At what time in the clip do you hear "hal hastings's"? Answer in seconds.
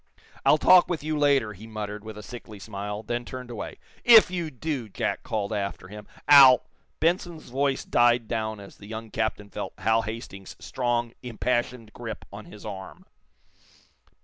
9.77-10.55